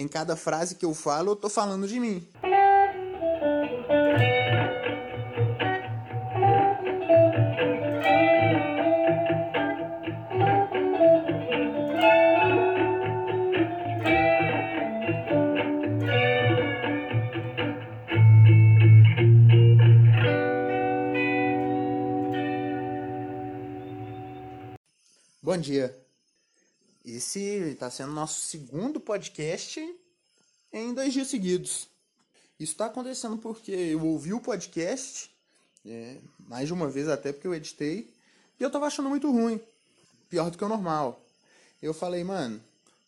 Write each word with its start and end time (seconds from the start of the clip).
em 0.00 0.08
cada 0.08 0.34
frase 0.34 0.76
que 0.76 0.84
eu 0.86 0.94
falo, 0.94 1.32
eu 1.32 1.36
tô 1.36 1.50
falando 1.50 1.86
de 1.86 2.00
mim. 2.00 2.26
Bom 25.42 25.58
dia. 25.58 25.99
Esse 27.20 27.38
está 27.72 27.90
sendo 27.90 28.12
nosso 28.12 28.40
segundo 28.40 28.98
podcast 28.98 29.78
em 30.72 30.94
dois 30.94 31.12
dias 31.12 31.28
seguidos. 31.28 31.86
Isso 32.58 32.72
está 32.72 32.86
acontecendo 32.86 33.36
porque 33.36 33.70
eu 33.70 34.02
ouvi 34.06 34.32
o 34.32 34.40
podcast, 34.40 35.30
é, 35.84 36.16
mais 36.38 36.66
de 36.68 36.72
uma 36.72 36.88
vez 36.88 37.08
até 37.08 37.30
porque 37.30 37.46
eu 37.46 37.54
editei, 37.54 38.10
e 38.58 38.62
eu 38.62 38.68
estava 38.68 38.86
achando 38.86 39.10
muito 39.10 39.30
ruim. 39.30 39.60
Pior 40.30 40.50
do 40.50 40.56
que 40.56 40.64
o 40.64 40.68
normal. 40.68 41.22
Eu 41.82 41.92
falei, 41.92 42.24
mano, 42.24 42.58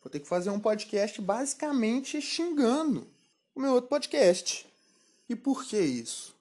vou 0.04 0.10
ter 0.10 0.20
que 0.20 0.28
fazer 0.28 0.50
um 0.50 0.60
podcast 0.60 1.18
basicamente 1.22 2.20
xingando 2.20 3.08
o 3.54 3.60
meu 3.60 3.72
outro 3.72 3.88
podcast. 3.88 4.66
E 5.26 5.34
por 5.34 5.64
que 5.64 5.80
isso? 5.80 6.36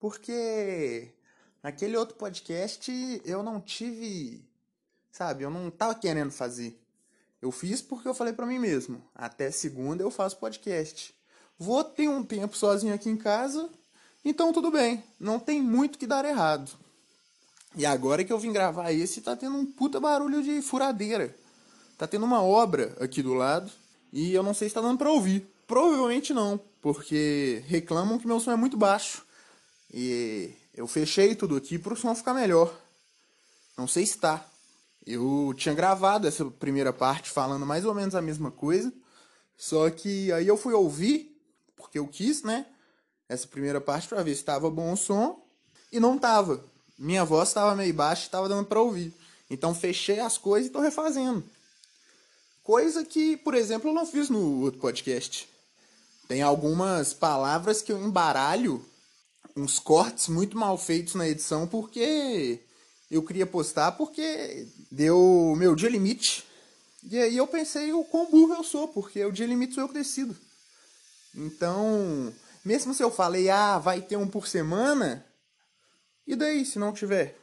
Porque 0.00 1.10
naquele 1.62 1.98
outro 1.98 2.16
podcast 2.16 2.90
eu 3.26 3.42
não 3.42 3.60
tive 3.60 4.42
Sabe, 5.12 5.42
eu 5.42 5.50
não 5.50 5.70
tava 5.70 5.94
querendo 5.94 6.30
fazer. 6.30 6.80
Eu 7.40 7.50
fiz 7.50 7.80
porque 7.80 8.06
eu 8.06 8.14
falei 8.14 8.32
para 8.32 8.46
mim 8.46 8.58
mesmo. 8.58 9.02
Até 9.14 9.50
segunda 9.50 10.02
eu 10.02 10.10
faço 10.10 10.36
podcast. 10.36 11.14
Vou 11.58 11.82
ter 11.84 12.08
um 12.08 12.22
tempo 12.22 12.56
sozinho 12.56 12.94
aqui 12.94 13.08
em 13.08 13.16
casa, 13.16 13.68
então 14.24 14.52
tudo 14.52 14.70
bem. 14.70 15.02
Não 15.18 15.38
tem 15.38 15.60
muito 15.60 15.98
que 15.98 16.06
dar 16.06 16.24
errado. 16.24 16.70
E 17.76 17.86
agora 17.86 18.24
que 18.24 18.32
eu 18.32 18.38
vim 18.38 18.52
gravar 18.52 18.92
esse, 18.92 19.20
tá 19.20 19.36
tendo 19.36 19.56
um 19.56 19.66
puta 19.66 20.00
barulho 20.00 20.42
de 20.42 20.60
furadeira. 20.60 21.34
Tá 21.96 22.06
tendo 22.06 22.24
uma 22.24 22.42
obra 22.42 22.96
aqui 23.00 23.22
do 23.22 23.34
lado 23.34 23.70
e 24.12 24.32
eu 24.32 24.42
não 24.42 24.54
sei 24.54 24.68
se 24.68 24.74
tá 24.74 24.80
dando 24.80 24.98
pra 24.98 25.10
ouvir. 25.10 25.46
Provavelmente 25.66 26.32
não, 26.34 26.60
porque 26.82 27.62
reclamam 27.66 28.18
que 28.18 28.26
meu 28.26 28.40
som 28.40 28.50
é 28.50 28.56
muito 28.56 28.76
baixo. 28.76 29.24
E 29.92 30.50
eu 30.74 30.86
fechei 30.86 31.34
tudo 31.34 31.56
aqui 31.56 31.78
pro 31.78 31.96
som 31.96 32.14
ficar 32.14 32.34
melhor. 32.34 32.74
Não 33.76 33.86
sei 33.86 34.04
se 34.04 34.18
tá. 34.18 34.44
Eu 35.06 35.54
tinha 35.56 35.74
gravado 35.74 36.26
essa 36.26 36.44
primeira 36.44 36.92
parte 36.92 37.30
falando 37.30 37.64
mais 37.64 37.84
ou 37.84 37.94
menos 37.94 38.14
a 38.14 38.22
mesma 38.22 38.50
coisa, 38.50 38.92
só 39.56 39.88
que 39.90 40.30
aí 40.32 40.46
eu 40.46 40.56
fui 40.56 40.74
ouvir, 40.74 41.36
porque 41.76 41.98
eu 41.98 42.06
quis, 42.06 42.42
né? 42.42 42.66
Essa 43.28 43.46
primeira 43.46 43.80
parte 43.80 44.08
para 44.08 44.22
ver 44.22 44.34
se 44.34 44.40
estava 44.40 44.70
bom 44.70 44.92
o 44.92 44.96
som, 44.96 45.42
e 45.92 45.98
não 45.98 46.18
tava. 46.18 46.64
Minha 46.98 47.24
voz 47.24 47.48
estava 47.48 47.74
meio 47.74 47.94
baixa 47.94 48.24
estava 48.24 48.48
dando 48.48 48.66
para 48.66 48.80
ouvir. 48.80 49.14
Então 49.48 49.74
fechei 49.74 50.20
as 50.20 50.38
coisas 50.38 50.66
e 50.66 50.68
estou 50.68 50.82
refazendo. 50.82 51.42
Coisa 52.62 53.04
que, 53.04 53.36
por 53.38 53.54
exemplo, 53.54 53.90
eu 53.90 53.94
não 53.94 54.06
fiz 54.06 54.28
no 54.28 54.62
outro 54.62 54.80
podcast. 54.80 55.48
Tem 56.28 56.42
algumas 56.42 57.12
palavras 57.12 57.82
que 57.82 57.90
eu 57.90 57.98
embaralho, 58.00 58.84
uns 59.56 59.80
cortes 59.80 60.28
muito 60.28 60.56
mal 60.56 60.78
feitos 60.78 61.14
na 61.14 61.26
edição, 61.26 61.66
porque 61.66 62.60
eu 63.10 63.22
queria 63.22 63.46
postar 63.46 63.92
porque 63.92 64.68
deu 64.90 65.54
meu 65.56 65.74
dia 65.74 65.88
limite. 65.88 66.44
E 67.02 67.18
aí 67.18 67.36
eu 67.36 67.46
pensei 67.46 67.92
o 67.92 68.04
quão 68.04 68.30
burro 68.30 68.54
eu 68.54 68.62
sou, 68.62 68.88
porque 68.88 69.24
o 69.24 69.32
dia 69.32 69.46
limite 69.46 69.74
sou 69.74 69.84
eu 69.84 69.88
que 69.88 69.94
decido. 69.94 70.36
Então, 71.34 72.32
mesmo 72.64 72.92
se 72.92 73.02
eu 73.02 73.10
falei, 73.10 73.48
ah, 73.48 73.78
vai 73.78 74.00
ter 74.00 74.16
um 74.16 74.28
por 74.28 74.46
semana, 74.46 75.24
e 76.26 76.36
daí 76.36 76.64
se 76.64 76.78
não 76.78 76.92
tiver? 76.92 77.38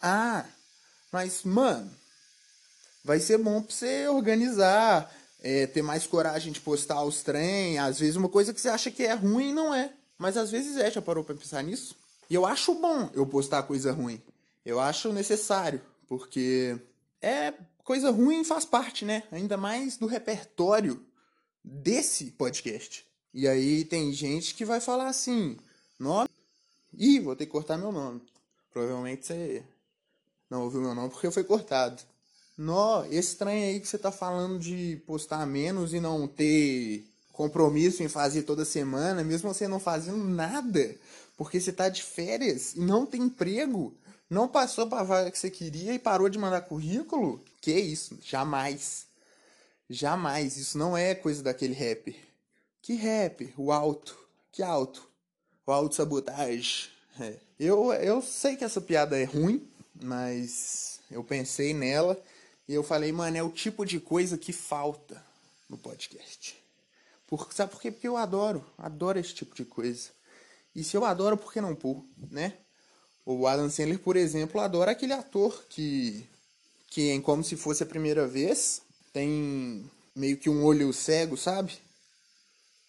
Ah, 0.00 0.44
mas, 1.12 1.42
mano, 1.44 1.90
vai 3.04 3.20
ser 3.20 3.38
bom 3.38 3.62
pra 3.62 3.74
você 3.74 4.08
organizar, 4.08 5.12
é, 5.42 5.66
ter 5.66 5.82
mais 5.82 6.06
coragem 6.06 6.52
de 6.52 6.60
postar 6.60 7.02
os 7.02 7.22
trem. 7.22 7.78
Às 7.78 7.98
vezes 7.98 8.16
uma 8.16 8.28
coisa 8.28 8.52
que 8.52 8.60
você 8.60 8.68
acha 8.68 8.90
que 8.90 9.02
é 9.02 9.14
ruim 9.14 9.52
não 9.52 9.74
é. 9.74 9.92
Mas 10.18 10.36
às 10.36 10.50
vezes 10.50 10.76
é, 10.76 10.90
já 10.90 11.00
parou 11.00 11.24
pra 11.24 11.34
pensar 11.34 11.62
nisso? 11.62 11.96
E 12.28 12.34
eu 12.34 12.46
acho 12.46 12.74
bom 12.74 13.10
eu 13.14 13.26
postar 13.26 13.62
coisa 13.62 13.92
ruim. 13.92 14.20
Eu 14.70 14.78
acho 14.78 15.12
necessário, 15.12 15.82
porque 16.06 16.80
é 17.20 17.52
coisa 17.82 18.08
ruim 18.08 18.44
faz 18.44 18.64
parte, 18.64 19.04
né? 19.04 19.24
Ainda 19.32 19.56
mais 19.56 19.96
do 19.96 20.06
repertório 20.06 21.04
desse 21.64 22.26
podcast. 22.26 23.04
E 23.34 23.48
aí 23.48 23.84
tem 23.84 24.12
gente 24.12 24.54
que 24.54 24.64
vai 24.64 24.80
falar 24.80 25.08
assim: 25.08 25.56
nome. 25.98 26.28
Ih, 26.96 27.18
vou 27.18 27.34
ter 27.34 27.46
que 27.46 27.50
cortar 27.50 27.78
meu 27.78 27.90
nome. 27.90 28.22
Provavelmente 28.72 29.26
você 29.26 29.64
não 30.48 30.62
ouviu 30.62 30.80
meu 30.80 30.94
nome 30.94 31.10
porque 31.10 31.32
foi 31.32 31.42
cortado. 31.42 32.00
Nó, 32.56 33.02
trem 33.36 33.64
aí 33.64 33.80
que 33.80 33.88
você 33.88 33.98
tá 33.98 34.12
falando 34.12 34.56
de 34.56 35.02
postar 35.04 35.44
menos 35.46 35.92
e 35.92 35.98
não 35.98 36.28
ter 36.28 37.04
compromisso 37.32 38.04
em 38.04 38.08
fazer 38.08 38.44
toda 38.44 38.64
semana, 38.64 39.24
mesmo 39.24 39.52
você 39.52 39.66
não 39.66 39.80
fazendo 39.80 40.22
nada, 40.22 40.94
porque 41.36 41.58
você 41.58 41.72
tá 41.72 41.88
de 41.88 42.04
férias 42.04 42.76
e 42.76 42.80
não 42.80 43.04
tem 43.04 43.22
emprego, 43.22 43.96
não 44.30 44.46
passou 44.46 44.86
para 44.86 45.00
a 45.00 45.04
vaga 45.04 45.30
que 45.30 45.38
você 45.38 45.50
queria 45.50 45.92
e 45.92 45.98
parou 45.98 46.28
de 46.28 46.38
mandar 46.38 46.60
currículo? 46.60 47.44
Que 47.60 47.72
isso? 47.72 48.16
Jamais. 48.22 49.06
Jamais. 49.88 50.56
Isso 50.56 50.78
não 50.78 50.96
é 50.96 51.16
coisa 51.16 51.42
daquele 51.42 51.74
rapper. 51.74 52.14
Que 52.80 52.94
rapper? 52.94 53.52
O 53.56 53.72
alto. 53.72 54.16
Que 54.52 54.62
alto? 54.62 55.06
O 55.66 55.72
alto 55.72 55.96
sabotagem. 55.96 56.88
É. 57.18 57.34
Eu, 57.58 57.92
eu 57.92 58.22
sei 58.22 58.56
que 58.56 58.64
essa 58.64 58.80
piada 58.80 59.18
é 59.18 59.24
ruim, 59.24 59.68
mas 60.00 61.00
eu 61.10 61.24
pensei 61.24 61.74
nela 61.74 62.16
e 62.68 62.72
eu 62.72 62.84
falei, 62.84 63.10
mano, 63.10 63.36
é 63.36 63.42
o 63.42 63.50
tipo 63.50 63.84
de 63.84 63.98
coisa 63.98 64.38
que 64.38 64.52
falta 64.52 65.22
no 65.68 65.76
podcast. 65.76 66.56
Por, 67.26 67.52
sabe 67.52 67.72
por 67.72 67.80
quê? 67.80 67.90
Porque 67.90 68.08
eu 68.08 68.16
adoro, 68.16 68.64
adoro 68.78 69.18
esse 69.18 69.34
tipo 69.34 69.54
de 69.54 69.64
coisa. 69.64 70.10
E 70.74 70.84
se 70.84 70.96
eu 70.96 71.04
adoro, 71.04 71.36
por 71.36 71.52
que 71.52 71.60
não 71.60 71.74
pôr, 71.74 72.04
né? 72.30 72.54
O 73.24 73.46
Adam 73.46 73.68
Sandler, 73.70 73.98
por 73.98 74.16
exemplo, 74.16 74.60
adora 74.60 74.92
aquele 74.92 75.12
ator 75.12 75.64
que, 75.68 76.26
que 76.88 77.10
em 77.10 77.20
Como 77.20 77.44
Se 77.44 77.56
Fosse 77.56 77.82
a 77.82 77.86
Primeira 77.86 78.26
Vez, 78.26 78.82
tem 79.12 79.88
meio 80.14 80.36
que 80.36 80.50
um 80.50 80.64
olho 80.64 80.92
cego, 80.92 81.36
sabe? 81.36 81.78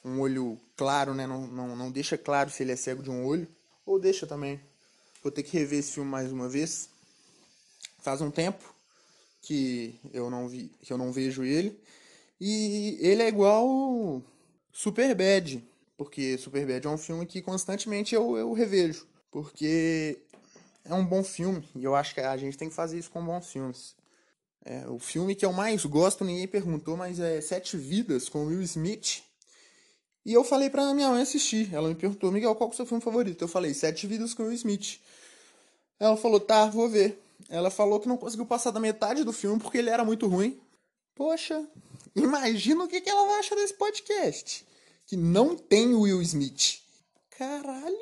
Um 0.03 0.19
olho 0.19 0.57
claro, 0.75 1.13
né? 1.13 1.27
Não, 1.27 1.47
não, 1.47 1.75
não 1.75 1.91
deixa 1.91 2.17
claro 2.17 2.49
se 2.49 2.63
ele 2.63 2.71
é 2.71 2.75
cego 2.75 3.03
de 3.03 3.09
um 3.09 3.25
olho. 3.25 3.47
Ou 3.85 3.99
deixa 3.99 4.25
também. 4.25 4.59
Vou 5.21 5.31
ter 5.31 5.43
que 5.43 5.57
rever 5.57 5.79
esse 5.79 5.91
filme 5.91 6.09
mais 6.09 6.31
uma 6.31 6.49
vez. 6.49 6.89
Faz 7.99 8.21
um 8.21 8.31
tempo 8.31 8.73
que 9.41 9.99
eu 10.13 10.29
não 10.29 10.47
vi, 10.47 10.71
que 10.81 10.91
eu 10.91 10.97
não 10.97 11.11
vejo 11.11 11.43
ele. 11.43 11.79
E 12.39 12.97
ele 12.99 13.21
é 13.21 13.27
igual 13.27 14.23
Superbad, 14.73 15.63
porque 15.95 16.37
Superbad 16.37 16.85
é 16.85 16.89
um 16.89 16.97
filme 16.97 17.25
que 17.25 17.41
constantemente 17.41 18.15
eu, 18.15 18.35
eu 18.35 18.53
revejo. 18.53 19.05
Porque 19.31 20.19
é 20.83 20.93
um 20.93 21.05
bom 21.05 21.23
filme 21.23 21.67
e 21.75 21.83
eu 21.83 21.95
acho 21.95 22.13
que 22.13 22.19
a 22.19 22.35
gente 22.37 22.57
tem 22.57 22.69
que 22.69 22.75
fazer 22.75 22.99
isso 22.99 23.09
com 23.09 23.23
bons 23.23 23.47
filmes. 23.47 23.95
É, 24.63 24.87
o 24.87 24.99
filme 24.99 25.33
que 25.33 25.45
eu 25.45 25.53
mais 25.53 25.83
gosto, 25.85 26.23
ninguém 26.23 26.47
perguntou, 26.47 26.95
mas 26.95 27.19
é 27.19 27.41
Sete 27.41 27.77
Vidas 27.77 28.29
com 28.29 28.45
Will 28.45 28.61
Smith. 28.61 29.23
E 30.23 30.33
eu 30.33 30.43
falei 30.43 30.69
pra 30.69 30.93
minha 30.93 31.09
mãe 31.09 31.21
assistir. 31.21 31.73
Ela 31.73 31.89
me 31.89 31.95
perguntou, 31.95 32.31
Miguel, 32.31 32.53
qual 32.55 32.69
é 32.69 32.73
o 32.73 32.75
seu 32.75 32.85
filme 32.85 33.01
favorito? 33.01 33.43
Eu 33.43 33.47
falei, 33.47 33.73
Sete 33.73 34.05
Vidas 34.05 34.33
com 34.33 34.43
Will 34.43 34.53
Smith. 34.53 34.99
Ela 35.99 36.15
falou, 36.15 36.39
tá, 36.39 36.67
vou 36.67 36.87
ver. 36.87 37.19
Ela 37.49 37.71
falou 37.71 37.99
que 37.99 38.07
não 38.07 38.17
conseguiu 38.17 38.45
passar 38.45 38.71
da 38.71 38.79
metade 38.79 39.23
do 39.23 39.33
filme 39.33 39.59
porque 39.59 39.79
ele 39.79 39.89
era 39.89 40.05
muito 40.05 40.27
ruim. 40.27 40.59
Poxa, 41.15 41.67
imagina 42.15 42.83
o 42.83 42.87
que, 42.87 43.01
que 43.01 43.09
ela 43.09 43.39
acha 43.39 43.55
desse 43.55 43.73
podcast. 43.73 44.65
Que 45.07 45.17
não 45.17 45.55
tem 45.55 45.93
Will 45.93 46.21
Smith. 46.21 46.81
Caralho. 47.31 47.97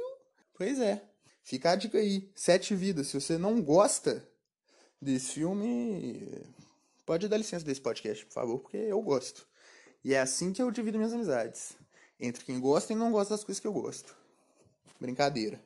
Pois 0.58 0.80
é. 0.80 1.09
Fica 1.50 1.72
a 1.72 1.76
dica 1.76 1.98
aí. 1.98 2.30
Sete 2.36 2.76
Vidas. 2.76 3.08
Se 3.08 3.20
você 3.20 3.36
não 3.36 3.60
gosta 3.60 4.24
desse 5.02 5.32
filme, 5.32 6.46
pode 7.08 7.28
dar 7.28 7.38
licença 7.38 7.66
desse 7.66 7.82
podcast, 7.82 8.24
por 8.28 8.34
favor, 8.34 8.60
porque 8.60 8.78
eu 8.78 9.02
gosto. 9.02 9.48
E 10.06 10.14
é 10.14 10.20
assim 10.20 10.54
que 10.54 10.62
eu 10.62 10.70
divido 10.70 11.00
minhas 11.00 11.12
amizades. 11.12 11.76
Entre 12.20 12.46
quem 12.46 12.60
gosta 12.60 12.94
e 12.94 12.96
não 12.96 13.12
gosta 13.12 13.34
das 13.34 13.44
coisas 13.44 13.60
que 13.60 13.66
eu 13.66 13.74
gosto. 13.74 14.16
Brincadeira. 15.02 15.60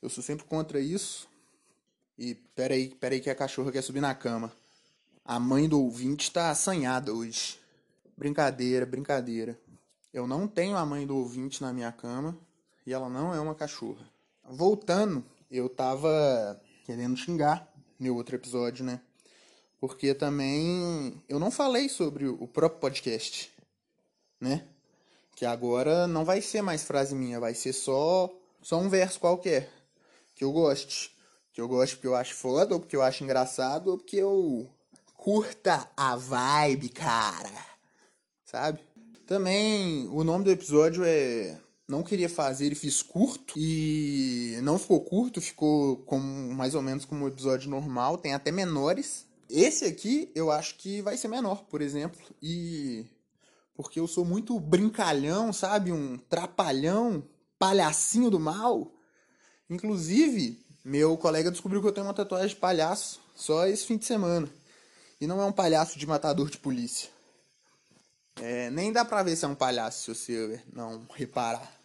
Eu 0.00 0.08
sou 0.08 0.22
sempre 0.22 0.46
contra 0.46 0.78
isso. 0.78 1.28
E 2.16 2.36
peraí, 2.54 2.94
peraí 2.94 3.18
que 3.18 3.28
a 3.28 3.34
cachorra 3.34 3.72
quer 3.72 3.82
subir 3.82 4.00
na 4.00 4.14
cama. 4.14 4.52
A 5.24 5.40
mãe 5.40 5.68
do 5.68 5.82
ouvinte 5.82 6.30
tá 6.30 6.48
assanhada 6.48 7.12
hoje. 7.12 7.58
Brincadeira, 8.16 8.86
brincadeira. 8.86 9.58
Eu 10.14 10.28
não 10.28 10.46
tenho 10.46 10.76
a 10.76 10.86
mãe 10.86 11.04
do 11.04 11.16
ouvinte 11.16 11.60
na 11.60 11.72
minha 11.72 11.90
cama 11.90 12.38
e 12.86 12.92
ela 12.92 13.08
não 13.08 13.34
é 13.34 13.40
uma 13.40 13.56
cachorra 13.56 14.16
voltando, 14.50 15.24
eu 15.50 15.68
tava 15.68 16.60
querendo 16.84 17.16
xingar 17.16 17.72
meu 17.98 18.16
outro 18.16 18.36
episódio, 18.36 18.84
né? 18.84 19.00
Porque 19.80 20.14
também 20.14 21.22
eu 21.28 21.38
não 21.38 21.50
falei 21.50 21.88
sobre 21.88 22.26
o 22.26 22.46
próprio 22.46 22.80
podcast. 22.80 23.52
né? 24.40 24.64
Que 25.36 25.44
agora 25.46 26.06
não 26.06 26.24
vai 26.24 26.40
ser 26.40 26.62
mais 26.62 26.82
frase 26.82 27.14
minha, 27.14 27.40
vai 27.40 27.54
ser 27.54 27.72
só 27.72 28.32
só 28.60 28.78
um 28.78 28.88
verso 28.88 29.20
qualquer 29.20 29.70
que 30.34 30.44
eu 30.44 30.52
goste, 30.52 31.16
que 31.52 31.60
eu 31.60 31.68
goste 31.68 31.96
porque 31.96 32.08
eu 32.08 32.14
acho 32.14 32.34
foda, 32.34 32.74
ou 32.74 32.80
porque 32.80 32.96
eu 32.96 33.02
acho 33.02 33.24
engraçado, 33.24 33.90
ou 33.90 33.98
porque 33.98 34.16
eu 34.16 34.68
curta 35.14 35.88
a 35.96 36.16
vibe, 36.16 36.88
cara. 36.90 37.66
Sabe? 38.44 38.80
Também 39.26 40.08
o 40.08 40.24
nome 40.24 40.44
do 40.44 40.50
episódio 40.50 41.04
é 41.04 41.58
não 41.88 42.02
queria 42.02 42.28
fazer 42.28 42.70
e 42.70 42.74
fiz 42.74 43.02
curto. 43.02 43.54
E 43.56 44.58
não 44.62 44.78
ficou 44.78 45.00
curto, 45.00 45.40
ficou 45.40 45.96
como, 45.98 46.54
mais 46.54 46.74
ou 46.74 46.82
menos 46.82 47.04
como 47.04 47.24
um 47.24 47.28
episódio 47.28 47.70
normal, 47.70 48.18
tem 48.18 48.34
até 48.34 48.52
menores. 48.52 49.26
Esse 49.48 49.86
aqui 49.86 50.30
eu 50.34 50.50
acho 50.50 50.76
que 50.76 51.00
vai 51.00 51.16
ser 51.16 51.28
menor, 51.28 51.64
por 51.64 51.80
exemplo. 51.80 52.20
E 52.42 53.06
porque 53.74 53.98
eu 53.98 54.06
sou 54.06 54.24
muito 54.24 54.58
brincalhão, 54.60 55.52
sabe? 55.52 55.90
Um 55.90 56.18
trapalhão, 56.18 57.24
palhacinho 57.58 58.30
do 58.30 58.38
mal. 58.38 58.92
Inclusive, 59.70 60.60
meu 60.84 61.16
colega 61.16 61.50
descobriu 61.50 61.80
que 61.80 61.88
eu 61.88 61.92
tenho 61.92 62.06
uma 62.06 62.14
tatuagem 62.14 62.48
de 62.48 62.56
palhaço 62.56 63.20
só 63.34 63.66
esse 63.66 63.86
fim 63.86 63.96
de 63.96 64.04
semana. 64.04 64.48
E 65.20 65.26
não 65.26 65.40
é 65.40 65.44
um 65.44 65.52
palhaço 65.52 65.98
de 65.98 66.06
matador 66.06 66.50
de 66.50 66.58
polícia. 66.58 67.08
É, 68.40 68.70
nem 68.70 68.92
dá 68.92 69.04
pra 69.04 69.22
ver 69.22 69.36
se 69.36 69.44
é 69.44 69.48
um 69.48 69.54
palhaço 69.54 70.14
se 70.14 70.14
você 70.14 70.62
não 70.72 71.06
reparar. 71.14 71.77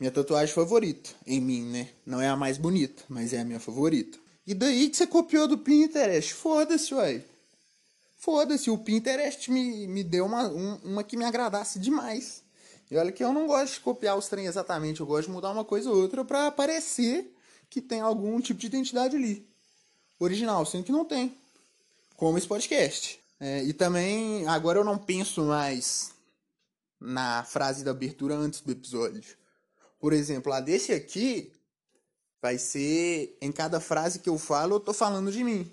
Minha 0.00 0.10
tatuagem 0.10 0.54
favorita, 0.54 1.10
em 1.26 1.42
mim, 1.42 1.62
né? 1.62 1.90
Não 2.06 2.22
é 2.22 2.26
a 2.26 2.34
mais 2.34 2.56
bonita, 2.56 3.02
mas 3.06 3.34
é 3.34 3.40
a 3.40 3.44
minha 3.44 3.60
favorita. 3.60 4.18
E 4.46 4.54
daí 4.54 4.88
que 4.88 4.96
você 4.96 5.06
copiou 5.06 5.46
do 5.46 5.58
Pinterest? 5.58 6.32
Foda-se, 6.32 6.94
uai. 6.94 7.22
Foda-se, 8.16 8.70
o 8.70 8.78
Pinterest 8.78 9.50
me, 9.50 9.86
me 9.86 10.02
deu 10.02 10.24
uma, 10.24 10.48
um, 10.48 10.74
uma 10.76 11.04
que 11.04 11.18
me 11.18 11.24
agradasse 11.24 11.78
demais. 11.78 12.42
E 12.90 12.96
olha 12.96 13.12
que 13.12 13.22
eu 13.22 13.30
não 13.30 13.46
gosto 13.46 13.74
de 13.74 13.80
copiar 13.80 14.16
os 14.16 14.26
trem 14.26 14.46
exatamente, 14.46 15.00
eu 15.00 15.06
gosto 15.06 15.26
de 15.26 15.32
mudar 15.34 15.50
uma 15.50 15.66
coisa 15.66 15.90
ou 15.90 15.96
outra 15.96 16.24
para 16.24 16.50
parecer 16.50 17.30
que 17.68 17.82
tem 17.82 18.00
algum 18.00 18.40
tipo 18.40 18.58
de 18.58 18.68
identidade 18.68 19.14
ali. 19.14 19.46
Original, 20.18 20.64
sendo 20.64 20.84
que 20.84 20.92
não 20.92 21.04
tem. 21.04 21.36
Como 22.16 22.38
esse 22.38 22.46
podcast. 22.46 23.20
É, 23.38 23.62
e 23.64 23.74
também, 23.74 24.46
agora 24.48 24.78
eu 24.78 24.84
não 24.84 24.96
penso 24.96 25.42
mais 25.44 26.10
na 26.98 27.44
frase 27.44 27.84
da 27.84 27.90
abertura 27.90 28.34
antes 28.34 28.60
do 28.60 28.72
episódio. 28.72 29.39
Por 30.00 30.14
exemplo, 30.14 30.52
a 30.52 30.60
desse 30.60 30.92
aqui 30.92 31.52
vai 32.40 32.56
ser 32.56 33.36
em 33.40 33.52
cada 33.52 33.78
frase 33.80 34.18
que 34.18 34.28
eu 34.28 34.38
falo, 34.38 34.76
eu 34.76 34.80
tô 34.80 34.94
falando 34.94 35.30
de 35.30 35.44
mim. 35.44 35.70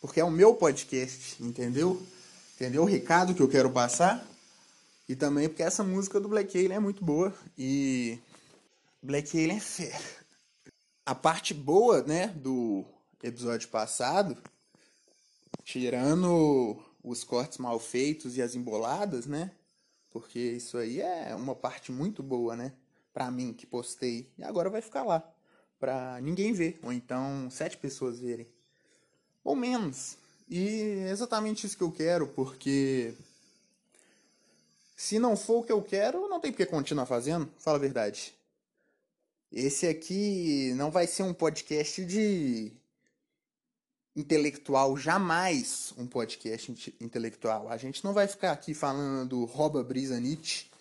Porque 0.00 0.20
é 0.20 0.24
o 0.24 0.30
meu 0.30 0.54
podcast, 0.54 1.42
entendeu? 1.42 2.00
Entendeu 2.54 2.82
o 2.82 2.86
recado 2.86 3.34
que 3.34 3.42
eu 3.42 3.48
quero 3.48 3.70
passar? 3.70 4.24
E 5.08 5.16
também 5.16 5.48
porque 5.48 5.62
essa 5.62 5.82
música 5.82 6.20
do 6.20 6.28
Black 6.28 6.56
Alien 6.56 6.76
é 6.76 6.80
muito 6.80 7.02
boa 7.02 7.34
e 7.56 8.18
Black 9.02 9.36
Alien 9.36 9.56
é 9.56 9.60
fé. 9.60 10.00
A 11.04 11.14
parte 11.14 11.54
boa, 11.54 12.02
né, 12.02 12.28
do 12.28 12.84
episódio 13.22 13.68
passado, 13.68 14.36
tirando 15.64 16.76
os 17.02 17.24
cortes 17.24 17.58
mal 17.58 17.78
feitos 17.78 18.36
e 18.36 18.42
as 18.42 18.54
emboladas, 18.54 19.26
né? 19.26 19.52
Porque 20.10 20.38
isso 20.38 20.76
aí 20.76 21.00
é 21.00 21.34
uma 21.34 21.54
parte 21.54 21.92
muito 21.92 22.22
boa, 22.22 22.56
né? 22.56 22.72
Para 23.16 23.30
mim 23.30 23.54
que 23.54 23.64
postei 23.64 24.30
e 24.36 24.44
agora 24.44 24.68
vai 24.68 24.82
ficar 24.82 25.02
lá 25.02 25.26
para 25.80 26.20
ninguém 26.20 26.52
ver 26.52 26.78
ou 26.82 26.92
então 26.92 27.48
sete 27.50 27.74
pessoas 27.74 28.20
verem. 28.20 28.46
Ou 29.42 29.56
menos. 29.56 30.18
E 30.46 31.02
é 31.06 31.10
exatamente 31.10 31.66
isso 31.66 31.78
que 31.78 31.82
eu 31.82 31.90
quero 31.90 32.26
porque 32.26 33.14
se 34.94 35.18
não 35.18 35.34
for 35.34 35.60
o 35.60 35.62
que 35.62 35.72
eu 35.72 35.80
quero 35.80 36.28
não 36.28 36.38
tem 36.38 36.52
porque 36.52 36.66
continuar 36.66 37.06
fazendo 37.06 37.48
fala 37.58 37.78
a 37.78 37.80
verdade. 37.80 38.34
Esse 39.50 39.86
aqui 39.86 40.74
não 40.76 40.90
vai 40.90 41.06
ser 41.06 41.22
um 41.22 41.32
podcast 41.32 42.04
de 42.04 42.70
intelectual 44.14 44.94
jamais 44.94 45.94
um 45.96 46.06
podcast 46.06 46.94
intelectual. 47.00 47.70
A 47.70 47.78
gente 47.78 48.04
não 48.04 48.12
vai 48.12 48.28
ficar 48.28 48.52
aqui 48.52 48.74
falando 48.74 49.42
rouba 49.46 49.82
brisa 49.82 50.20
Nietzsche 50.20 50.75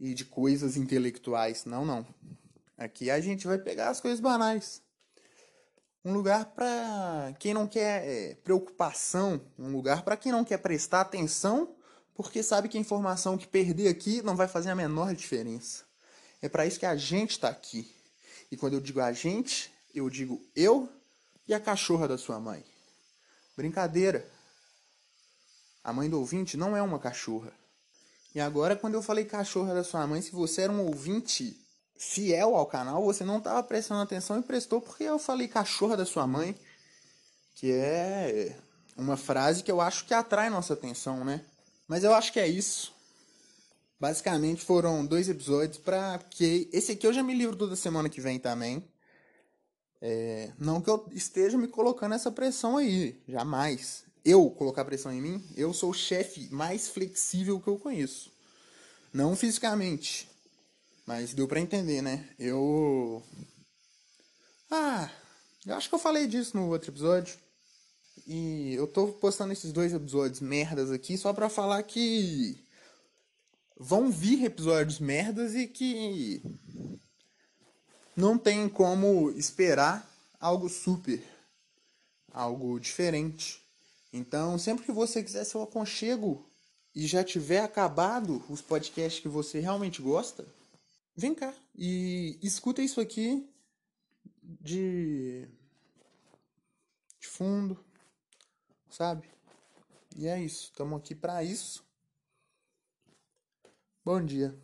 e 0.00 0.14
de 0.14 0.24
coisas 0.24 0.76
intelectuais. 0.76 1.64
Não, 1.66 1.84
não. 1.84 2.06
Aqui 2.76 3.10
a 3.10 3.20
gente 3.20 3.46
vai 3.46 3.58
pegar 3.58 3.90
as 3.90 4.00
coisas 4.00 4.18
banais. 4.18 4.80
Um 6.02 6.14
lugar 6.14 6.46
para 6.46 7.34
quem 7.38 7.52
não 7.52 7.66
quer 7.66 8.08
é, 8.08 8.34
preocupação, 8.36 9.38
um 9.58 9.70
lugar 9.70 10.02
para 10.02 10.16
quem 10.16 10.32
não 10.32 10.42
quer 10.42 10.56
prestar 10.56 11.02
atenção, 11.02 11.76
porque 12.14 12.42
sabe 12.42 12.70
que 12.70 12.78
a 12.78 12.80
informação 12.80 13.36
que 13.36 13.46
perder 13.46 13.88
aqui 13.88 14.22
não 14.22 14.34
vai 14.34 14.48
fazer 14.48 14.70
a 14.70 14.74
menor 14.74 15.14
diferença. 15.14 15.84
É 16.40 16.48
para 16.48 16.64
isso 16.64 16.80
que 16.80 16.86
a 16.86 16.96
gente 16.96 17.32
está 17.32 17.50
aqui. 17.50 17.94
E 18.50 18.56
quando 18.56 18.72
eu 18.74 18.80
digo 18.80 19.00
a 19.00 19.12
gente, 19.12 19.70
eu 19.94 20.08
digo 20.08 20.40
eu 20.56 20.88
e 21.46 21.52
a 21.52 21.60
cachorra 21.60 22.08
da 22.08 22.16
sua 22.16 22.40
mãe. 22.40 22.64
Brincadeira. 23.54 24.26
A 25.84 25.92
mãe 25.92 26.08
do 26.08 26.18
ouvinte 26.18 26.56
não 26.56 26.74
é 26.74 26.80
uma 26.80 26.98
cachorra. 26.98 27.52
E 28.34 28.40
agora, 28.40 28.76
quando 28.76 28.94
eu 28.94 29.02
falei 29.02 29.24
cachorra 29.24 29.74
da 29.74 29.82
sua 29.82 30.06
mãe, 30.06 30.22
se 30.22 30.30
você 30.30 30.62
era 30.62 30.72
um 30.72 30.86
ouvinte 30.86 31.56
fiel 31.96 32.54
ao 32.54 32.66
canal, 32.66 33.04
você 33.04 33.24
não 33.24 33.38
estava 33.38 33.62
prestando 33.62 34.02
atenção 34.02 34.38
e 34.38 34.42
prestou 34.42 34.80
porque 34.80 35.04
eu 35.04 35.18
falei 35.18 35.48
cachorra 35.48 35.96
da 35.96 36.06
sua 36.06 36.26
mãe, 36.26 36.56
que 37.54 37.72
é 37.72 38.56
uma 38.96 39.16
frase 39.16 39.62
que 39.62 39.70
eu 39.70 39.80
acho 39.80 40.06
que 40.06 40.14
atrai 40.14 40.48
nossa 40.48 40.74
atenção, 40.74 41.24
né? 41.24 41.44
Mas 41.88 42.04
eu 42.04 42.14
acho 42.14 42.32
que 42.32 42.38
é 42.38 42.46
isso. 42.46 42.94
Basicamente 43.98 44.64
foram 44.64 45.04
dois 45.04 45.28
episódios 45.28 45.76
para 45.76 46.18
que 46.30 46.70
esse 46.72 46.92
aqui 46.92 47.06
eu 47.06 47.12
já 47.12 47.22
me 47.22 47.34
livro 47.34 47.56
toda 47.56 47.76
semana 47.76 48.08
que 48.08 48.20
vem 48.20 48.38
também. 48.38 48.82
É, 50.00 50.52
não 50.58 50.80
que 50.80 50.88
eu 50.88 51.06
esteja 51.10 51.58
me 51.58 51.68
colocando 51.68 52.14
essa 52.14 52.30
pressão 52.30 52.78
aí, 52.78 53.20
jamais 53.28 54.04
eu 54.24 54.50
colocar 54.50 54.84
pressão 54.84 55.12
em 55.12 55.20
mim, 55.20 55.44
eu 55.56 55.72
sou 55.72 55.90
o 55.90 55.94
chefe 55.94 56.48
mais 56.50 56.88
flexível 56.88 57.60
que 57.60 57.68
eu 57.68 57.78
conheço. 57.78 58.30
Não 59.12 59.34
fisicamente, 59.34 60.28
mas 61.06 61.34
deu 61.34 61.48
para 61.48 61.60
entender, 61.60 62.02
né? 62.02 62.28
Eu. 62.38 63.22
Ah, 64.70 65.10
eu 65.66 65.74
acho 65.74 65.88
que 65.88 65.94
eu 65.94 65.98
falei 65.98 66.26
disso 66.26 66.56
no 66.56 66.68
outro 66.68 66.90
episódio. 66.90 67.36
E 68.26 68.74
eu 68.74 68.86
tô 68.86 69.08
postando 69.08 69.52
esses 69.52 69.72
dois 69.72 69.92
episódios 69.92 70.40
merdas 70.40 70.90
aqui 70.90 71.18
só 71.18 71.32
pra 71.32 71.48
falar 71.48 71.82
que 71.82 72.64
vão 73.76 74.10
vir 74.10 74.44
episódios 74.44 75.00
merdas 75.00 75.54
e 75.54 75.66
que 75.66 76.42
não 78.14 78.38
tem 78.38 78.68
como 78.68 79.30
esperar 79.30 80.08
algo 80.38 80.68
super, 80.68 81.22
algo 82.30 82.78
diferente. 82.78 83.60
Então, 84.12 84.58
sempre 84.58 84.84
que 84.84 84.92
você 84.92 85.22
quiser 85.22 85.44
seu 85.44 85.62
aconchego 85.62 86.48
e 86.94 87.06
já 87.06 87.22
tiver 87.22 87.60
acabado 87.60 88.44
os 88.48 88.60
podcasts 88.60 89.20
que 89.20 89.28
você 89.28 89.60
realmente 89.60 90.02
gosta, 90.02 90.46
vem 91.16 91.34
cá 91.34 91.54
e 91.76 92.38
escuta 92.42 92.82
isso 92.82 93.00
aqui 93.00 93.48
de, 94.42 95.46
de 97.20 97.28
fundo, 97.28 97.78
sabe? 98.90 99.28
E 100.16 100.26
é 100.26 100.42
isso, 100.42 100.64
estamos 100.64 100.98
aqui 100.98 101.14
para 101.14 101.44
isso. 101.44 101.84
Bom 104.04 104.24
dia. 104.24 104.58